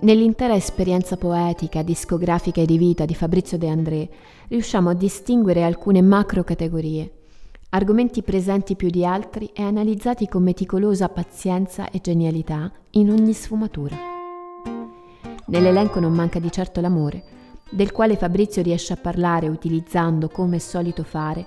[0.00, 4.08] Nell'intera esperienza poetica, discografica e di vita di Fabrizio De André
[4.46, 7.12] riusciamo a distinguere alcune macro categorie,
[7.70, 13.96] argomenti presenti più di altri e analizzati con meticolosa pazienza e genialità in ogni sfumatura.
[15.46, 17.24] Nell'elenco non manca di certo l'amore,
[17.68, 21.44] del quale Fabrizio riesce a parlare utilizzando, come è solito fare,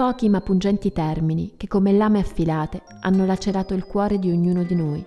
[0.00, 4.74] pochi ma pungenti termini che come lame affilate hanno lacerato il cuore di ognuno di
[4.74, 5.04] noi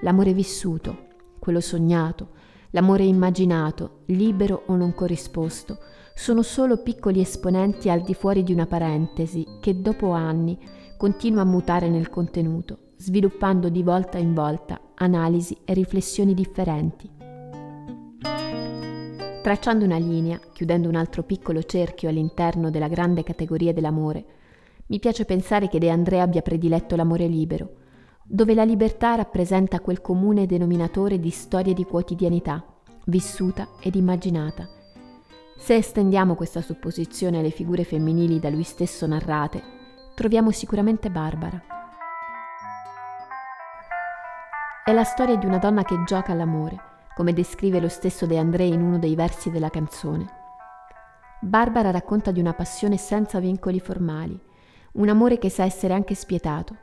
[0.00, 1.06] l'amore vissuto,
[1.38, 2.32] quello sognato,
[2.72, 5.78] l'amore immaginato, libero o non corrisposto,
[6.14, 10.58] sono solo piccoli esponenti al di fuori di una parentesi che dopo anni
[10.98, 17.15] continua a mutare nel contenuto, sviluppando di volta in volta analisi e riflessioni differenti.
[19.46, 24.24] Tracciando una linea, chiudendo un altro piccolo cerchio all'interno della grande categoria dell'amore,
[24.86, 27.70] mi piace pensare che De André abbia prediletto l'amore libero,
[28.24, 32.64] dove la libertà rappresenta quel comune denominatore di storie di quotidianità,
[33.04, 34.68] vissuta ed immaginata.
[35.56, 39.62] Se estendiamo questa supposizione alle figure femminili da lui stesso narrate,
[40.16, 41.62] troviamo sicuramente Barbara.
[44.84, 46.85] È la storia di una donna che gioca all'amore,
[47.16, 50.26] come descrive lo stesso De André in uno dei versi della canzone.
[51.40, 54.38] Barbara racconta di una passione senza vincoli formali,
[54.92, 56.76] un amore che sa essere anche spietato,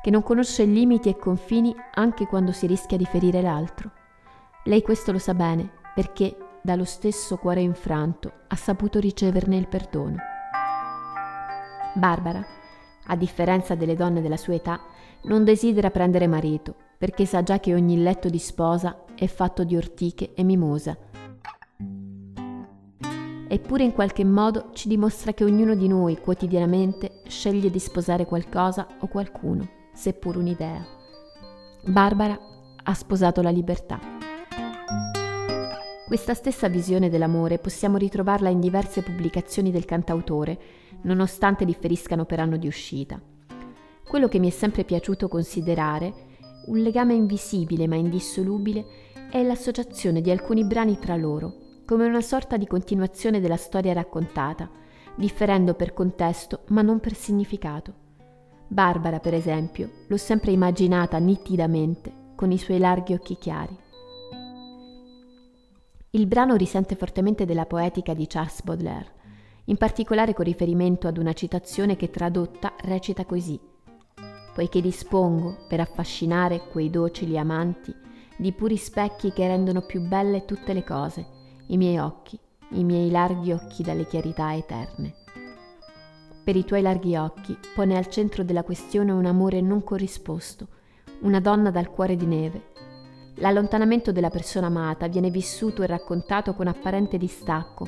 [0.00, 3.90] che non conosce limiti e confini anche quando si rischia di ferire l'altro.
[4.64, 10.16] Lei questo lo sa bene perché dallo stesso cuore infranto ha saputo riceverne il perdono.
[11.92, 12.42] Barbara,
[13.04, 14.80] a differenza delle donne della sua età,
[15.24, 19.76] non desidera prendere marito perché sa già che ogni letto di sposa è fatto di
[19.76, 20.96] ortiche e mimosa.
[23.50, 28.86] Eppure in qualche modo ci dimostra che ognuno di noi quotidianamente sceglie di sposare qualcosa
[29.00, 30.84] o qualcuno seppur un'idea.
[31.84, 32.38] Barbara
[32.82, 33.98] ha sposato la libertà.
[36.06, 40.58] Questa stessa visione dell'amore possiamo ritrovarla in diverse pubblicazioni del cantautore,
[41.02, 43.20] nonostante differiscano per anno di uscita.
[44.06, 46.27] Quello che mi è sempre piaciuto considerare,
[46.68, 48.84] un legame invisibile ma indissolubile,
[49.30, 51.52] è l'associazione di alcuni brani tra loro,
[51.84, 54.70] come una sorta di continuazione della storia raccontata,
[55.14, 58.06] differendo per contesto ma non per significato.
[58.68, 63.76] Barbara, per esempio, l'ho sempre immaginata nitidamente, con i suoi larghi occhi chiari.
[66.10, 69.12] Il brano risente fortemente della poetica di Charles Baudelaire,
[69.64, 73.58] in particolare con riferimento ad una citazione che tradotta recita così:
[74.58, 77.94] Poiché dispongo, per affascinare quei docili amanti,
[78.36, 81.24] di puri specchi che rendono più belle tutte le cose,
[81.68, 82.36] i miei occhi,
[82.70, 85.14] i miei larghi occhi dalle chiarità eterne
[86.42, 90.66] per i tuoi larghi occhi, pone al centro della questione un amore non corrisposto,
[91.20, 92.72] una donna dal cuore di neve.
[93.34, 97.86] L'allontanamento della persona amata viene vissuto e raccontato con apparente distacco,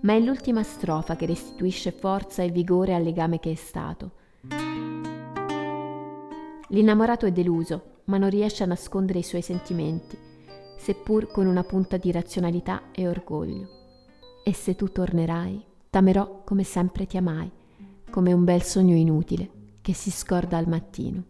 [0.00, 4.12] ma è l'ultima strofa che restituisce forza e vigore al legame che è stato.
[6.68, 10.16] L'innamorato è deluso, ma non riesce a nascondere i suoi sentimenti,
[10.76, 13.68] seppur con una punta di razionalità e orgoglio.
[14.44, 17.52] E se tu tornerai, t'amerò come sempre ti amai
[18.10, 21.22] come un bel sogno inutile che si scorda al mattino.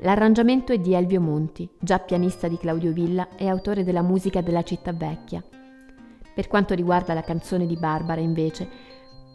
[0.00, 4.62] L'arrangiamento è di Elvio Monti, già pianista di Claudio Villa e autore della musica della
[4.62, 5.42] città vecchia.
[6.34, 8.68] Per quanto riguarda la canzone di Barbara, invece,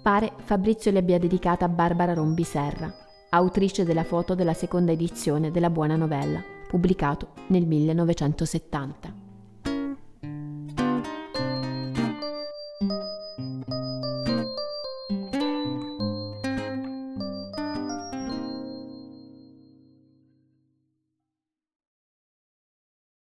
[0.02, 2.94] pare Fabrizio le abbia dedicata a Barbara Rombi Serra,
[3.30, 9.27] autrice della foto della seconda edizione della Buona Novella, pubblicato nel 1970.